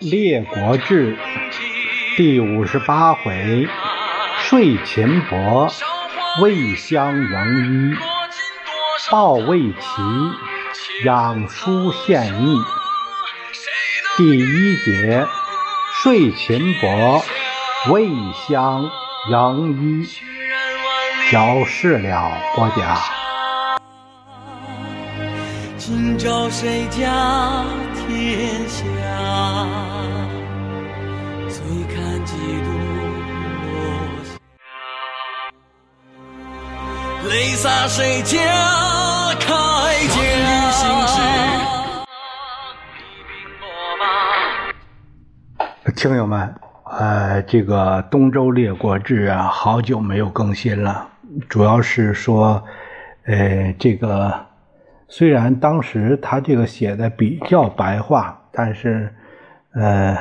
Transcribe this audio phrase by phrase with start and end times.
[0.00, 1.16] 列国志
[2.16, 3.66] 第五十八回：
[4.38, 5.68] 睡秦伯，
[6.40, 7.96] 未相迎衣；
[9.10, 12.58] 抱魏齐，养书献议。
[14.16, 15.26] 第一节：
[16.00, 17.24] 睡秦伯，
[17.92, 18.08] 未
[18.46, 18.88] 相
[19.30, 20.08] 迎衣。
[21.28, 22.96] 小事了，播讲。
[25.76, 27.64] 今朝谁家
[28.08, 28.82] 天下？
[31.46, 31.60] 醉
[31.94, 32.32] 看几
[32.64, 33.68] 度落
[34.24, 34.28] 霞。
[37.28, 38.38] 泪洒谁家
[39.38, 39.46] 铠
[40.08, 40.18] 甲？
[45.94, 51.06] 听友们，呃，这个《东周列国志》啊，好久没有更新了，
[51.46, 52.64] 主要是说，
[53.26, 54.47] 呃，这个。
[55.10, 59.14] 虽然当时他这个写的比较白话，但是，
[59.72, 60.14] 呃，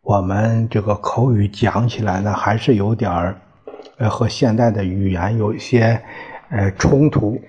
[0.00, 3.36] 我们这个口语讲起来呢，还是有点儿，
[3.98, 6.00] 呃，和现代的语言有一些，
[6.50, 7.40] 呃，冲突，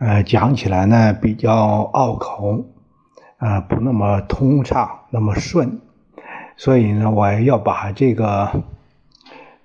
[0.00, 2.62] 呃，讲起来呢比较拗口，
[3.38, 5.80] 啊，不那么通畅，那么顺，
[6.58, 8.50] 所以呢，我要把这个，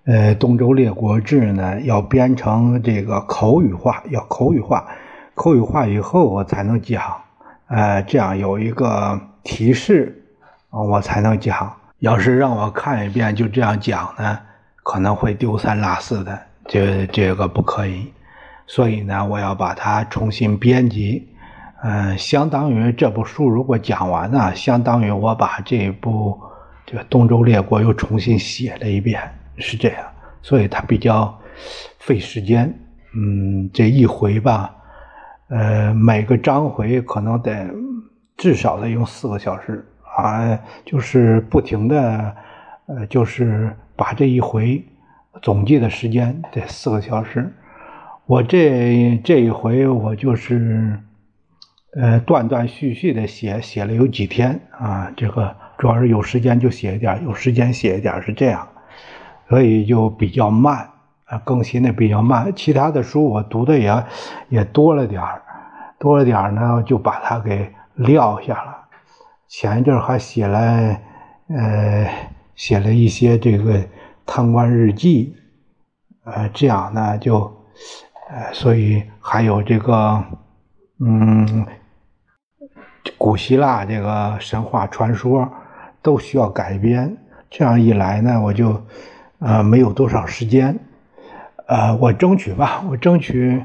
[0.05, 4.87] 呃，《东周列国志》呢，要编成这个口语化，要口语化。
[5.35, 7.21] 口语化以后，我才能讲，
[7.67, 10.23] 呃，这样有一个提示，
[10.69, 11.71] 我才能讲。
[11.99, 14.39] 要是让我看一遍就这样讲呢，
[14.81, 18.11] 可能会丢三落四的，这这个不可以。
[18.65, 21.27] 所以呢，我要把它重新编辑，
[21.83, 26.39] 嗯，相当于这部书如果讲完呢，相当于我把这部
[26.85, 29.21] 这个《东周列国》又重新写了一遍，
[29.57, 30.05] 是这样。
[30.41, 31.37] 所以它比较
[31.99, 32.73] 费时间，
[33.15, 34.74] 嗯，这一回吧。
[35.47, 37.69] 呃，每个章回可能得
[38.35, 39.85] 至少得用四个小时
[40.17, 42.35] 啊，就是不停的，
[42.87, 44.83] 呃，就是把这一回
[45.43, 47.53] 总计的时间得四个小时。
[48.25, 50.99] 我这这一回我就是
[51.95, 58.67] 呃断断续续的写，写了有几天啊，这个主要是有时间就写一点，有时间写一点是这样，
[59.47, 60.89] 所以就比较慢。
[61.25, 64.05] 啊，更新的比较慢，其他的书我读的也
[64.49, 65.41] 也多了点儿，
[65.97, 68.77] 多了点儿呢，就把它给撂下了。
[69.47, 70.59] 前一阵还写了，
[71.47, 72.07] 呃，
[72.55, 73.83] 写了一些这个
[74.25, 75.35] 贪官日记，
[76.25, 77.39] 呃，这样呢就，
[78.29, 80.23] 呃，所以还有这个，
[80.99, 81.65] 嗯，
[83.17, 85.51] 古希腊这个神话传说
[86.01, 87.17] 都需要改编。
[87.49, 88.79] 这样一来呢，我就，
[89.39, 90.77] 呃，没有多少时间。
[91.67, 93.63] 呃，我争取吧，我争取，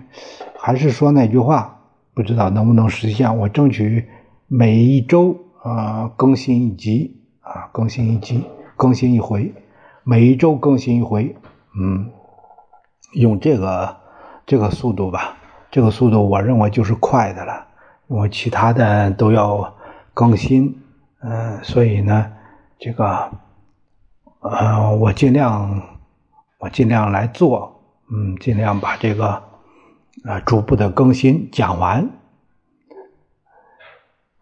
[0.58, 1.80] 还是说那句话，
[2.14, 3.36] 不知道能不能实现。
[3.36, 4.08] 我争取
[4.46, 8.42] 每一周啊更新一集啊，更新一集，
[8.74, 9.52] 更新一回，
[10.02, 11.36] 每一周更新一回，
[11.78, 12.10] 嗯，
[13.12, 13.94] 用这个
[14.46, 15.36] 这个速度吧，
[15.70, 17.66] 这个速度我认为就是快的了。
[18.06, 19.74] 我其他的都要
[20.14, 20.74] 更新，
[21.20, 22.32] 嗯，所以呢，
[22.78, 23.30] 这个
[24.40, 25.82] 呃，我尽量
[26.60, 27.76] 我尽量来做。
[28.12, 29.42] 嗯，尽量把这个
[30.24, 32.10] 啊逐步的更新讲完。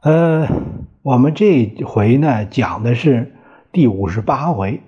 [0.00, 0.48] 呃，
[1.02, 3.36] 我们这回呢讲的是
[3.70, 4.80] 第五十八回，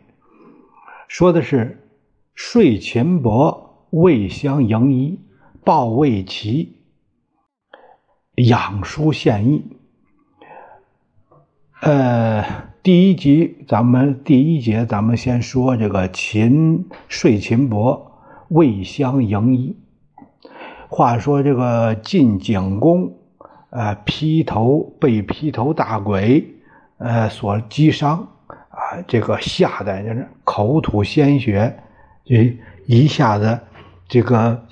[1.09, 1.87] 说的是
[2.35, 5.21] 睡秦伯未相迎衣，
[5.63, 6.81] 抱魏齐
[8.37, 9.77] 养书献议。
[11.83, 12.45] 呃，
[12.83, 18.09] 第一集咱们第一节咱们先说这个秦睡秦伯。
[18.51, 19.77] 未相迎衣。
[20.89, 23.15] 话说这个晋景公，
[23.71, 26.53] 呃，劈头被劈头大鬼，
[26.99, 31.79] 呃，所击伤，啊，这个吓得就是口吐鲜血，
[32.25, 32.35] 就
[32.87, 33.61] 一下子
[34.09, 34.67] 这个，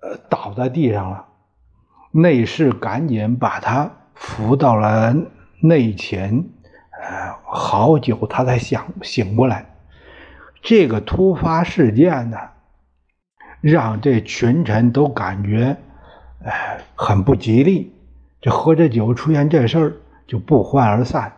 [0.00, 1.26] 呃，倒在地上了。
[2.12, 5.14] 内侍赶紧把他扶到了
[5.60, 6.48] 内寝，
[7.02, 9.65] 呃，好久他才想醒过来。
[10.66, 12.38] 这个突发事件呢，
[13.60, 15.76] 让这群臣都感觉，
[16.44, 17.94] 哎，很不吉利。
[18.40, 19.92] 这喝着酒出现这事儿，
[20.26, 21.32] 就不欢而散。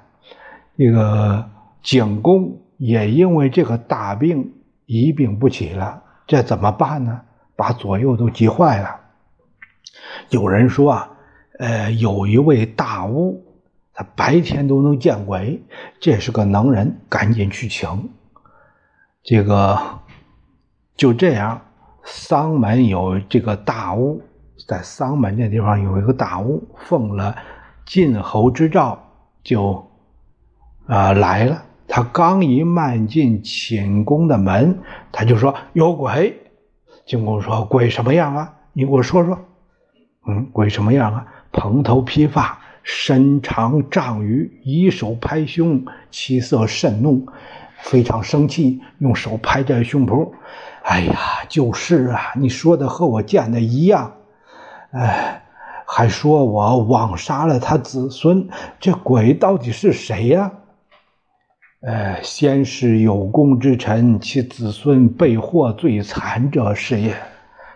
[0.78, 1.46] 这个
[1.82, 4.54] 景公也因为这个大病
[4.86, 7.20] 一病不起了，这怎么办呢？
[7.54, 8.98] 把左右都急坏了。
[10.30, 11.10] 有人说啊，
[11.58, 13.44] 呃，有一位大巫，
[13.92, 15.62] 他白天都能见鬼，
[16.00, 18.08] 这是个能人，赶紧去请。
[19.30, 19.78] 这个
[20.96, 21.60] 就这样，
[22.02, 24.22] 丧门有这个大屋，
[24.66, 27.36] 在丧门这地方有一个大屋，奉了
[27.84, 28.98] 晋侯之诏，
[29.44, 29.86] 就
[30.86, 31.62] 啊来了。
[31.86, 34.78] 他刚一迈进寝宫的门，
[35.12, 36.34] 他就说有鬼。
[37.04, 38.54] 景公说：“鬼什么样啊？
[38.72, 39.38] 你给我说说。”
[40.26, 41.26] 嗯，鬼什么样啊？
[41.52, 47.26] 蓬头披发，身长丈余，以手拍胸，气色甚怒，
[47.82, 50.30] 非常生气，用手拍着胸脯。
[50.82, 54.12] 哎呀，就是啊，你说的和我见的一样。
[54.92, 55.42] 哎，
[55.86, 58.48] 还说我枉杀了他子孙，
[58.80, 60.52] 这鬼到底是谁呀？
[61.80, 67.14] 呃，先是有功之臣，其子孙被祸最惨者是也。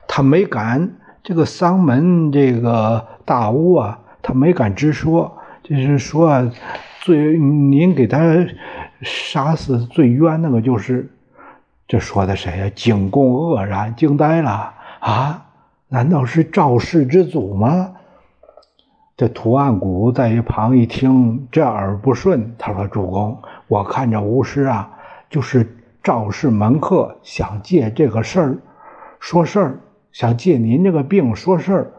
[0.09, 6.51] 他没敢，这个丧门这个大屋啊，他没敢直说，就是说
[7.03, 8.19] 最您给他
[9.03, 11.11] 杀死最冤那个就是，
[11.87, 12.71] 这说的谁呀？
[12.75, 15.47] 景公愕然，惊呆了啊！
[15.89, 17.93] 难道是赵氏之祖吗？
[19.17, 24.91] 这图案谷在一旁一听，这耳不顺，他说：“主公。”我看这巫师啊，
[25.29, 28.59] 就是赵氏门客，想借这个事儿
[29.21, 29.81] 说事儿，
[30.13, 31.93] 想借您这个病说事儿，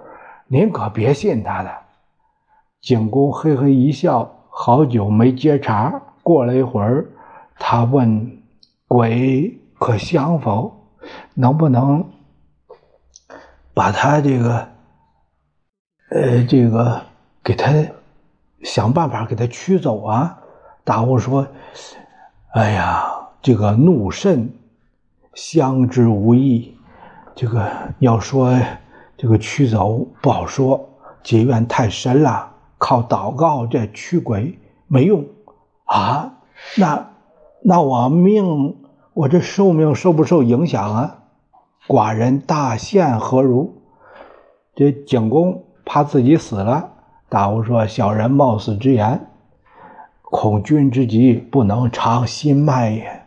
[0.47, 1.71] 您可别信他的。
[2.81, 6.01] 景公嘿嘿一笑，好久没接茬。
[6.23, 7.05] 过了一会儿，
[7.59, 8.41] 他问
[8.87, 10.73] ：“鬼可降否？
[11.33, 12.09] 能不能
[13.73, 14.69] 把他这个，
[16.09, 17.01] 呃，这个
[17.43, 17.71] 给他
[18.63, 20.39] 想办法给他驱走啊？”
[20.85, 21.45] 大悟说
[22.55, 23.03] ：“哎呀，
[23.41, 24.49] 这个怒甚，
[25.33, 26.77] 相之无益。
[27.35, 28.57] 这个要说
[29.17, 30.89] 这个驱走不好说，
[31.23, 35.25] 结怨太深了，靠祷告这驱鬼没用
[35.85, 36.39] 啊。
[36.77, 37.09] 那
[37.61, 38.77] 那我命，
[39.13, 41.19] 我这寿命受不受影响啊？
[41.87, 43.81] 寡人大限何如？
[44.75, 46.89] 这景公怕自己死了。
[47.29, 49.27] 大巫说：小人冒死之言。”
[50.21, 53.21] 恐君之急，不能长心脉也。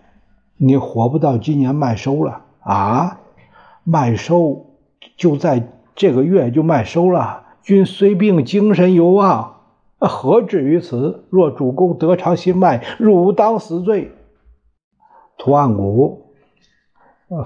[0.57, 3.19] 你活不到今年麦收了啊！
[3.85, 4.67] 麦收
[5.17, 7.45] 就在这个月就麦收了。
[7.63, 9.56] 君虽病，精神犹旺，
[9.99, 11.25] 何至于此？
[11.31, 14.13] 若主公得偿心脉，汝当死罪。
[15.39, 16.33] 图案谷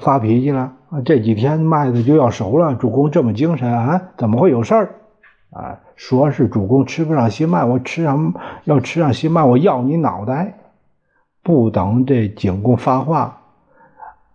[0.01, 0.75] 发脾气了
[1.05, 4.11] 这几天麦子就要熟了，主公这么精神啊？
[4.17, 4.95] 怎么会有事儿？
[5.51, 10.59] 啊，说是主公吃不上心脉，我吃上要吃上心脉，我要你脑袋！
[11.43, 13.43] 不等这景公发话，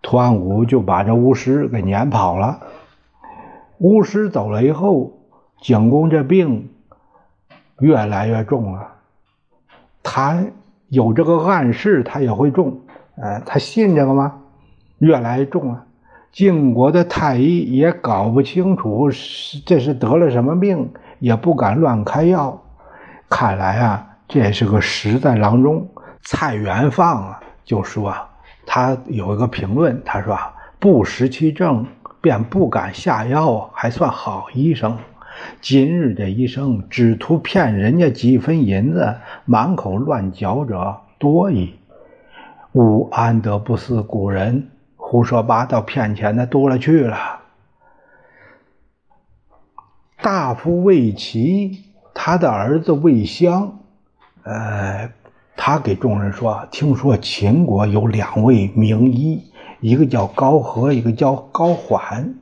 [0.02, 2.60] 图案谷就把这巫师给撵跑了。
[3.78, 5.12] 巫师走了以后，
[5.60, 6.70] 景公这病
[7.80, 8.92] 越来越重了。
[10.02, 10.44] 他
[10.88, 12.80] 有这个暗示，他也会重。
[13.16, 14.34] 呃，他信这个吗？
[14.98, 15.84] 越来越重了。
[16.32, 20.92] 晋国的太医也搞不清楚是这是得了什么病。
[21.18, 22.62] 也不敢乱开药，
[23.30, 25.88] 看来啊，这是个实在郎中。
[26.20, 28.28] 蔡元放啊，就说啊
[28.66, 31.86] 他有一个评论，他说啊不识其症，
[32.20, 34.98] 便不敢下药，还算好医生。
[35.60, 41.74] 今日这医生只图骗人家几分银子，满口乱嚼者多矣。
[42.72, 47.40] 吾安得不似古人胡说八道骗钱的多了去了。
[50.20, 53.78] 大夫魏齐，他的儿子魏襄，
[54.42, 55.10] 呃，
[55.56, 59.44] 他给众人说：“听说秦国有两位名医，
[59.80, 62.34] 一个叫高和，一个叫高缓。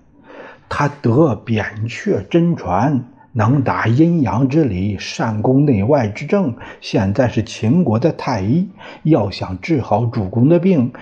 [0.68, 6.56] 他得扁鹊真传，能打阴阳之理，善攻内外之政。
[6.80, 8.68] 现在是秦国的太医，
[9.02, 10.92] 要想治好主公的病，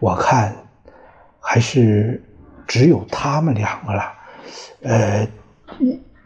[0.00, 0.54] 我看
[1.40, 2.22] 还是
[2.66, 4.12] 只有他们两个了。
[4.82, 5.28] 呃。”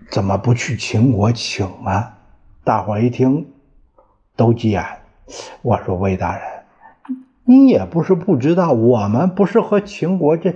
[0.08, 2.16] 怎么不去秦国请啊？
[2.62, 3.46] 大伙一听，
[4.36, 4.84] 都急眼。
[5.62, 6.42] 我说魏大人，
[7.44, 10.54] 你也不是不知道，我们不是和秦国这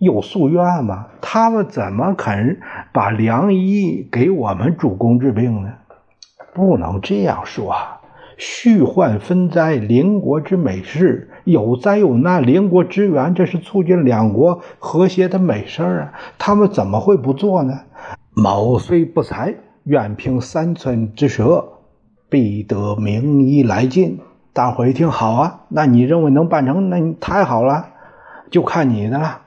[0.00, 1.08] 有夙愿吗？
[1.20, 2.58] 他们怎么肯
[2.90, 5.74] 把良医给我们主公治病呢？
[6.54, 8.00] 不能这样说啊。
[8.38, 16.14] 续患分灾，邻国之美事，有灾有难，邻国支援，这是促进两国和谐的美事啊！
[16.38, 17.80] 他们怎么会不做呢？
[18.32, 19.54] 某虽不才，
[19.84, 21.68] 愿凭三寸之舌，
[22.30, 24.18] 必得名医来进。
[24.54, 26.88] 大伙一听，好啊，那你认为能办成？
[26.88, 27.90] 那你太好了，
[28.50, 29.42] 就看你的了。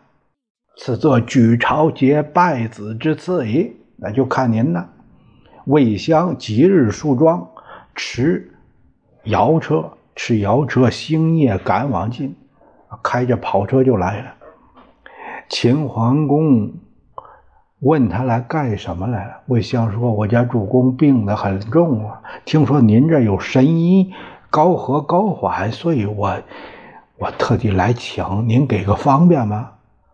[0.76, 4.90] 此作举朝结拜子之赐矣，那就看您了。
[5.66, 7.48] 魏襄即日梳妆，
[7.96, 8.52] 持
[9.24, 12.36] 摇车，持摇车星夜赶往晋，
[13.02, 14.34] 开着跑车就来了。
[15.50, 16.74] 秦桓公。
[17.86, 19.42] 问他来干什么来了？
[19.48, 24.14] 魏相说：“我家主公病得很重啊，听说您这有神医，
[24.50, 26.34] 高和高缓，所以我
[27.18, 29.72] 我特地来请您给个方便吗？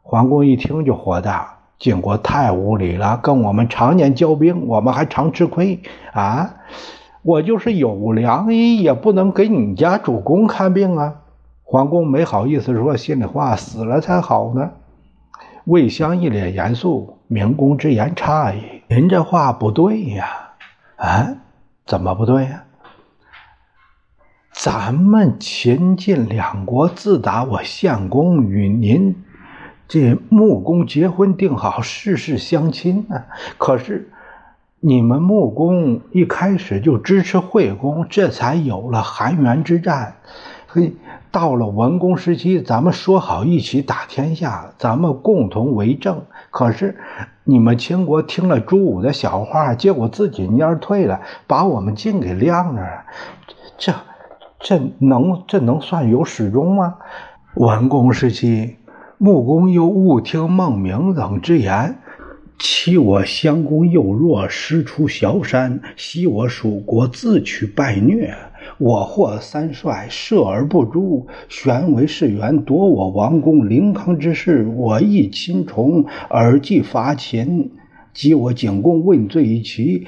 [0.10, 5.80] 桓公一听就火大，晋国太无礼了，跟我们常年交兵，我们还常吃亏
[6.14, 6.56] 啊！
[7.22, 11.18] 我就是有良医，也不能给你家主公看病啊！
[11.62, 14.72] 桓公没好意思说心里话，死了才好呢。
[15.66, 20.26] 魏襄一脸严肃，明公之言差矣，您这话不对呀！
[20.96, 21.36] 啊，
[21.86, 22.64] 怎么不对呀？
[24.52, 29.16] 咱们秦晋两国自打我献公与您
[29.90, 33.24] 这穆公结婚定好世事相亲呢，
[33.58, 34.12] 可是
[34.80, 40.16] 你们穆公一开始就支持惠公，这才有了韩元之战。
[40.68, 40.94] 嘿，
[41.32, 46.22] 到了文公时期，咱们说好一起打天下，咱们共同为政。
[46.52, 46.96] 可是
[47.44, 53.06] 你们秦国听了朱武的小话，结果自己蔫退了，把我们晋给晾着了，
[53.78, 53.94] 这。
[54.62, 56.96] 这能这能算有始终吗？
[57.56, 58.76] 文公时期，
[59.22, 61.98] 穆公又误听孟明等之言，
[62.58, 68.34] 欺我襄公幼弱，师出崤山，袭我蜀国，自取败虐。
[68.78, 77.72] 我获三帅，射而不诛；玄为士元，夺我王公陵康之事，我亦亲从而既伐秦，
[78.14, 80.08] 及我景公问罪于齐。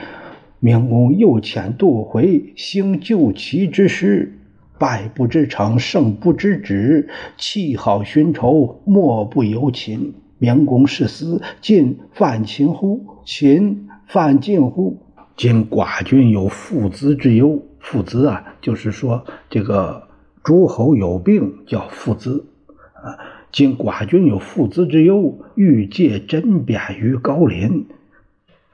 [0.61, 4.37] 明公又遣杜回兴救齐之师。
[4.81, 7.07] 败不知成，胜不知止。
[7.37, 10.15] 气好寻仇，莫不由秦。
[10.39, 13.05] 明公是思，晋犯秦乎？
[13.23, 14.97] 秦犯晋乎？
[15.37, 17.61] 今寡君有父子之忧。
[17.79, 20.07] 父子啊，就是说这个
[20.43, 22.47] 诸侯有病叫父子
[22.93, 23.19] 啊。
[23.51, 27.85] 今寡君有父子之忧，欲借真贬于高陵。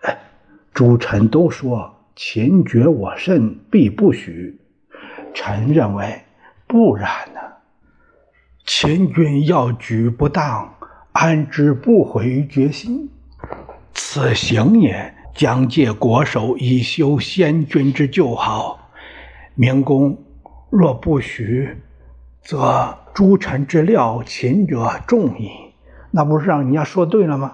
[0.04, 0.18] 哎，
[0.74, 4.58] 诸臣都说秦绝我甚，必不许。
[5.34, 6.22] 臣认为
[6.68, 7.40] 不然呢。
[8.66, 10.74] 秦军要举不当，
[11.14, 13.10] 安知不毁于决心？
[13.94, 18.92] 此行也，将借国手以修先君之旧好。
[19.56, 20.18] 明公
[20.70, 21.82] 若不许，
[22.42, 25.50] 则诸臣之料秦者众矣。
[26.12, 27.54] 那不是让人家说对了吗？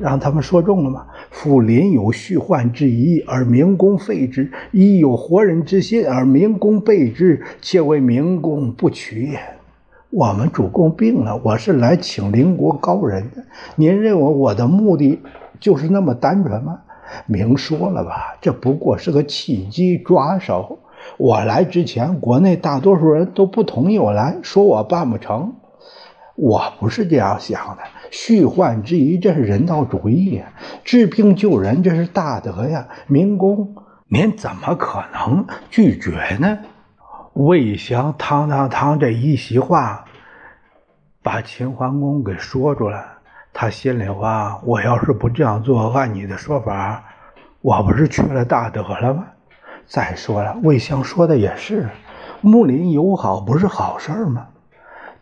[0.00, 1.06] 让他们说中了吗？
[1.30, 9.38] 夫临有虚幻之疑，而明公废之；亦有活人之心，而明公备之，且为明公不取也。
[10.10, 13.44] 我们主公病了，我是来请邻国高人的。
[13.76, 15.20] 您认为我的目的
[15.60, 16.80] 就是那么单纯吗？
[17.26, 20.78] 明说了吧，这不过是个契机抓手。
[21.18, 25.52] 我来之前，国内大多数人都不同意我来，说我办不成。
[26.36, 27.82] 我不是这样想的。
[28.10, 30.44] 虚患之疑，这是人道主义呀；
[30.84, 32.86] 治病救人，这是大德呀。
[33.06, 33.74] 明公，
[34.08, 36.58] 您怎么可能拒绝呢？
[37.32, 40.04] 魏降堂堂堂这一席话，
[41.22, 43.04] 把秦桓公给说住了。
[43.52, 47.04] 他心里话：我要是不这样做，按你的说法，
[47.60, 49.24] 我不是缺了大德了吗？
[49.86, 51.88] 再说了，魏降说的也是，
[52.40, 54.46] 睦邻友好不是好事吗？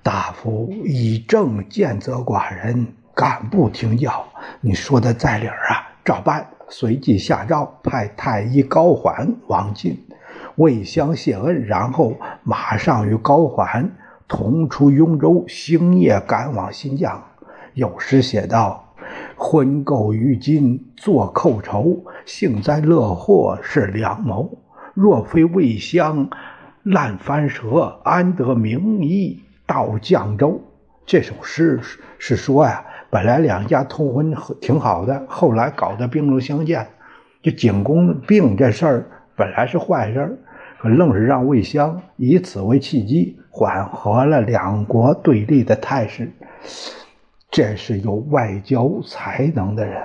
[0.03, 4.25] 大夫以正见责寡人，敢不听教？
[4.61, 5.95] 你说的在理儿啊！
[6.05, 6.49] 照办。
[6.69, 10.05] 随即下诏，派太医高缓往晋，
[10.57, 13.93] 魏襄谢恩，然后马上与高缓
[14.27, 17.23] 同出雍州，星夜赶往新疆。
[17.75, 18.95] 有诗写道
[19.37, 24.59] ：“婚购于今作寇仇，幸灾乐祸是良谋。
[24.95, 26.29] 若非魏襄
[26.83, 29.43] 烂番舌，安得名医？”
[29.73, 30.61] 到绛州，
[31.07, 31.81] 这首诗
[32.19, 36.87] 是说呀，本来两家通婚挺好的，后来搞得兵戎相见。
[37.43, 40.39] 这景公病这事儿本来是坏事
[40.79, 46.31] 可愣是让魏襄以此为契机，缓和了两国对立的态势。
[47.51, 50.03] 这是有外交才能的人。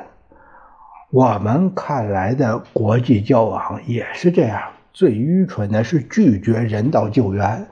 [1.11, 4.61] 我们看来的国际交往也是这样。
[4.97, 7.67] 最愚蠢的是拒绝人道救援，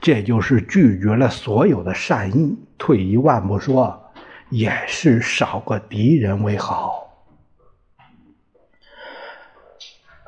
[0.00, 2.56] 这就是拒绝了所有的善意。
[2.78, 4.00] 退一万步说，
[4.48, 7.08] 也是少个敌人为好。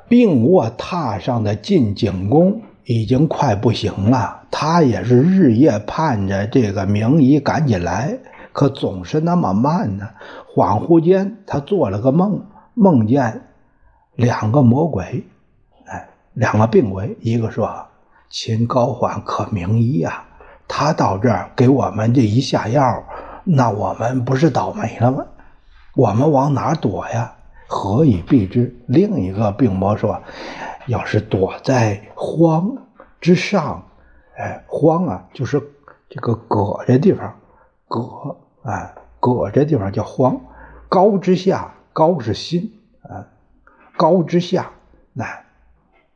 [0.08, 8.18] 病卧榻上的晋景公已经快不行了，他也是日夜盼着这个名医赶紧来，
[8.52, 10.08] 可总是那么慢呢。
[10.52, 13.42] 恍惚间，他做了个梦，梦见
[14.16, 15.24] 两个魔鬼。
[16.34, 17.86] 两个病危，一个说
[18.28, 20.24] 秦高缓可名医呀，
[20.66, 23.04] 他到这儿给我们这一下药，
[23.44, 25.24] 那我们不是倒霉了吗？
[25.94, 27.32] 我们往哪躲呀？
[27.68, 28.76] 何以避之？
[28.86, 30.20] 另一个病魔说，
[30.86, 32.76] 要是躲在荒
[33.20, 33.84] 之上，
[34.36, 35.62] 哎，荒啊，就是
[36.08, 37.32] 这个戈这地方，
[37.86, 40.40] 戈，哎，戈这地方叫荒。
[40.88, 42.72] 高之下，高是心
[43.02, 43.26] 啊，
[43.96, 44.70] 高之下，
[45.12, 45.43] 那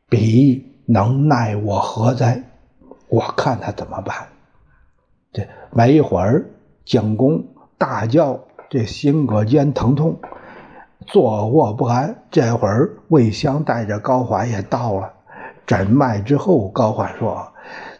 [0.09, 2.43] 彼能奈我何哉？
[3.07, 4.27] 我看他怎么办？
[5.31, 6.49] 这没一会儿，
[6.83, 7.45] 景公
[7.77, 8.39] 大叫，
[8.69, 10.19] 这心膈间疼痛，
[11.05, 12.23] 坐卧不安。
[12.31, 15.13] 这会儿，魏襄带着高缓也到了，
[15.65, 17.53] 诊脉之后，高缓说：“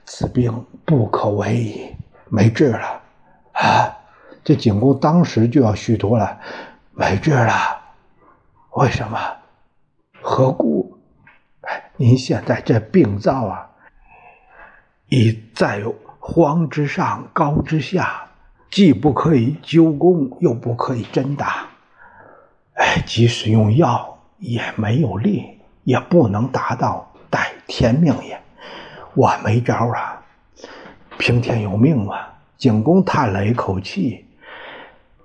[0.05, 1.95] 此病不可为矣，
[2.27, 3.01] 没治了。”
[3.53, 3.97] 啊，
[4.43, 6.39] 这景公当时就要虚脱了。
[6.93, 7.53] 没治了，
[8.71, 9.17] 为什么？
[10.21, 10.98] 何故？
[12.01, 13.69] 您现在这病灶啊，
[15.09, 15.83] 已在
[16.17, 18.25] 荒之上，高之下，
[18.71, 21.67] 既不可以纠攻，又不可以针打。
[22.75, 28.41] 哎，即使用药也没有力，也不能达到待天命也。
[29.13, 30.23] 我没招啊，
[31.17, 32.15] 平天有命嘛。
[32.57, 34.25] 景公叹了一口气，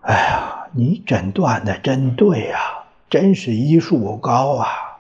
[0.01, 0.51] 哎呀。
[0.77, 2.59] 你诊断的真对呀，
[3.09, 4.94] 真是医术高啊！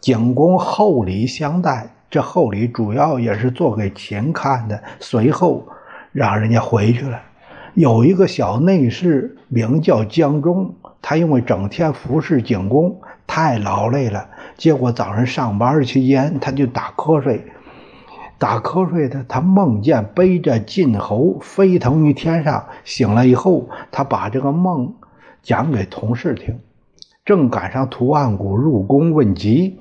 [0.00, 4.82] 景公厚礼相待，这厚礼主要也是做给秦看的。
[4.98, 5.66] 随后
[6.12, 7.20] 让人家回去了。
[7.74, 17.44] 有一个小内侍名叫江忠，他因为整天服侍景公，太劳累了，结果早上上班期间他就打瞌睡。
[18.38, 24.94] 打瞌睡的他梦见背着晋侯飞腾于天上，醒了以后，他把这个梦。
[25.42, 26.58] 讲给同事听，
[27.24, 29.78] 正赶上屠岸贾入宫问疾，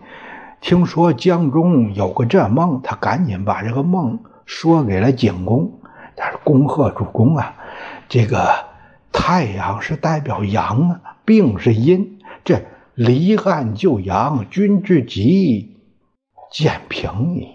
[0.61, 5.71] 听说江中有个这梦，他赶紧把这个梦说给了景公。
[6.15, 7.55] 他说：“恭贺主公啊，
[8.09, 8.49] 这个
[9.11, 12.61] 太阳是代表阳啊，病是阴，这
[12.93, 15.77] 离岸就阳，君之疾
[16.51, 17.47] 渐平矣。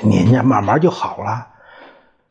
[0.00, 1.48] 您这慢慢就好了。”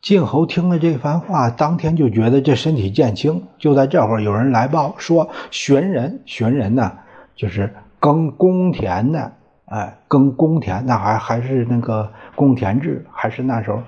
[0.01, 3.43] 晋侯听了这番话，当天就觉得这身体渐轻。
[3.59, 6.91] 就在这会儿，有人来报说，玄人，玄人呢，
[7.35, 9.31] 就是耕公田的，
[9.65, 13.83] 哎，耕公田，那还还是那个公田制，还是那时候，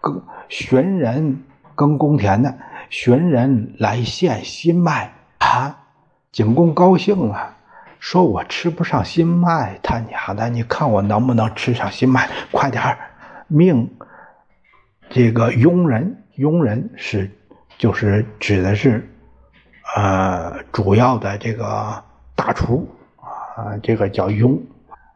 [0.00, 1.42] 耕寻人
[1.74, 2.56] 耕公田的，
[2.90, 5.76] 寻人来献新麦啊！
[6.30, 7.56] 景公高兴了，
[7.98, 12.30] 说我吃不上新麦，他娘的，你看我能不能吃上新麦？
[12.52, 12.96] 快点
[13.48, 13.90] 命。
[15.08, 17.28] 这个佣人，佣人是，
[17.78, 19.12] 就是指的是，
[19.96, 22.00] 呃，主要的这个
[22.36, 22.88] 大厨
[23.60, 24.58] 啊，这个叫庸。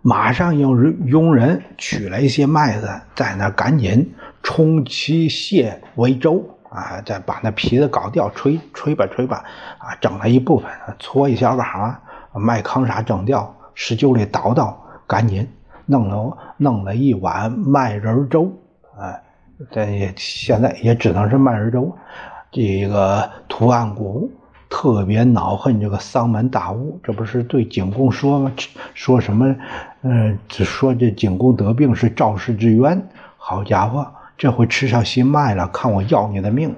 [0.02, 9.42] 马上用庸人取了一些麦子，在那赶紧冲其屑为粥啊，再把那皮子搞掉，吹吹吧吹吧
[9.78, 11.98] 啊，整了一部分，搓一小把
[12.35, 15.48] 麦糠啥整掉，石臼里捣捣，赶紧
[15.87, 18.52] 弄了弄了一碗麦仁粥，
[19.00, 19.22] 哎。
[19.70, 21.96] 这也现在也只能是麦仁粥。
[22.50, 24.28] 这个图案谷
[24.76, 28.52] 特别恼恨这个丧门大巫，这不是对景公说吗？
[28.92, 29.54] 说什么？
[30.02, 33.06] 嗯，只说这景公得病是赵氏之冤。
[33.37, 34.04] 好家伙，
[34.37, 36.74] 这回吃上新麦了，看我要你的命！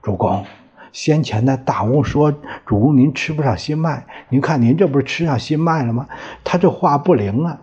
[0.00, 0.42] 主公，
[0.90, 2.32] 先前那大巫说
[2.64, 6.08] 主公您吃不上新麦，您看您这不是吃上新麦了吗？
[6.44, 7.60] 他这话不灵啊，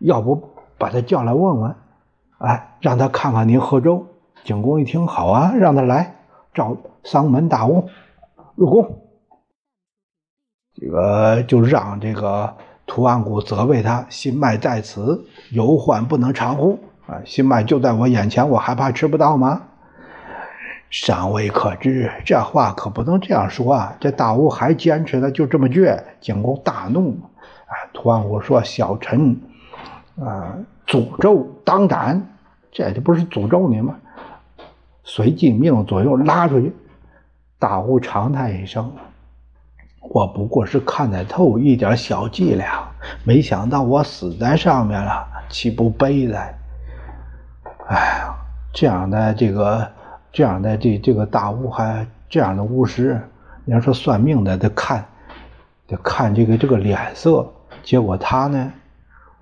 [0.00, 1.76] 要不把他叫来问问？
[2.38, 4.06] 哎，让他看看您喝粥。
[4.42, 6.16] 景公一听，好啊，让他来，
[6.52, 7.88] 召丧门大巫
[8.56, 8.96] 入宫。
[10.80, 12.54] 这个就让这个
[12.86, 16.78] 屠岸贾责备他：心脉在此，有患不能长乎？
[17.06, 19.62] 啊，心脉就在我眼前，我还怕吃不到吗？
[20.88, 23.96] 尚未可知，这话可不能这样说啊！
[24.00, 26.02] 这大巫还坚持的就这么倔。
[26.20, 27.10] 景公大怒，
[27.66, 29.40] 啊，屠岸贾说：“小臣，
[30.18, 32.26] 啊，诅咒当斩。”
[32.72, 33.96] 这这不是诅咒你吗？
[35.04, 36.72] 随即命左右拉出去。
[37.58, 38.92] 大巫长叹一声
[40.00, 42.88] ：“我不过是看得透一点小伎俩，
[43.24, 46.54] 没想到我死在上面了，岂不悲哉？”
[47.88, 48.34] 哎呀，
[48.72, 49.90] 这样的这个
[50.32, 53.20] 这样的这这个大巫还这样的巫师，
[53.64, 55.04] 你要说算命的得看
[55.86, 57.46] 得看这个这个脸色，
[57.82, 58.72] 结果他呢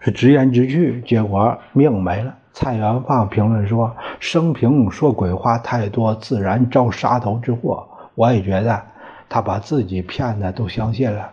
[0.00, 2.34] 是直言直去，结果命没了。
[2.52, 8.82] 蔡元放评论说：“生平说鬼话太多，自然招杀头之祸。”我也觉得
[9.28, 11.30] 他把自己骗的都相信了。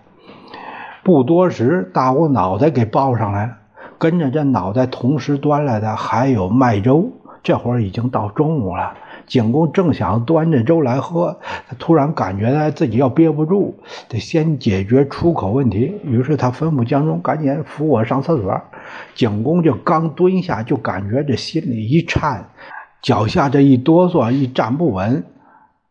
[1.04, 3.58] 不多时，大巫脑袋给抱上来了，
[3.98, 7.12] 跟着这脑袋同时端来的还有麦粥。
[7.44, 8.96] 这会儿已经到中午了，
[9.28, 13.76] 景公正想端着粥来喝，他突然感觉自己要憋不住，
[14.10, 15.94] 得先解决出口问题。
[16.04, 18.60] 于是他吩咐江中赶紧扶我上厕所。
[19.14, 22.50] 景公就刚蹲下，就感觉这心里一颤，
[23.04, 25.24] 脚下这一哆嗦，一站不稳，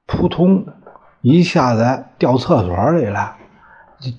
[0.07, 0.67] 扑通，
[1.25, 3.35] 一下子掉厕所里了，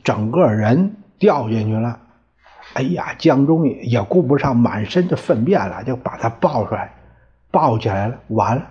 [0.03, 1.99] 整个人掉进去了。
[2.73, 6.91] 哎呀，江中也也顾不上满身的粪便了，就把他抱出来，
[7.51, 8.17] 抱起来了。
[8.29, 8.65] 完了，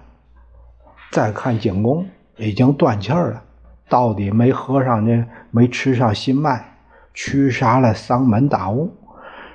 [1.12, 2.04] 再看景公
[2.36, 3.40] 已经断气了，
[3.88, 6.74] 到底没喝上呢，没吃上新麦，
[7.14, 8.92] 驱杀了丧门大巫。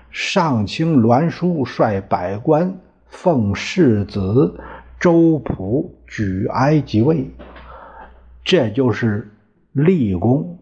[0.09, 2.73] 上清栾书率百官
[3.09, 4.57] 奉世子
[5.01, 7.29] 周普举哀即位，
[8.43, 9.31] 这就是
[9.71, 10.57] 立功。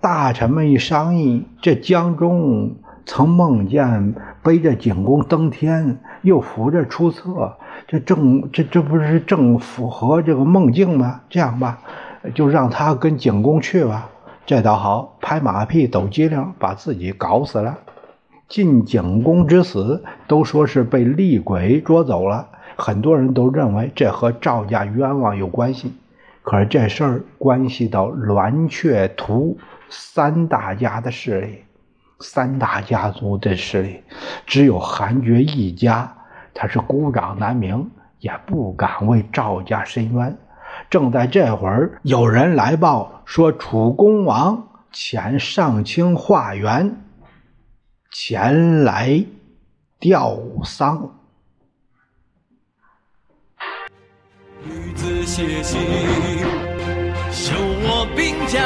[0.00, 7.56] 大臣们一商议，这江中曾梦见背着景公登天，又扶着出厕，
[7.88, 11.22] 这正这这不是正符合这个梦境吗？
[11.28, 11.80] 这样吧，
[12.34, 14.08] 就让他跟景公去吧。
[14.46, 17.78] 这倒好，拍马屁抖机灵，把自己搞死了。
[18.48, 25.92] 晋景公之死，都说是被厉鬼捉走了，很多人都认为这和赵家冤枉有关系。
[26.48, 29.58] 可是这事儿关系到栾雀图。
[29.90, 31.64] 三大家的势力，
[32.20, 34.02] 三大家族的势力，
[34.46, 36.10] 只有韩厥一家，
[36.54, 40.36] 他是孤掌难鸣，也不敢为赵家伸冤。
[40.88, 46.96] 正在这会儿，有人来报说楚公王遣上卿华元
[48.10, 49.22] 前来
[49.98, 51.17] 吊丧。
[54.98, 55.80] 子写信，
[57.30, 58.58] 修我兵甲。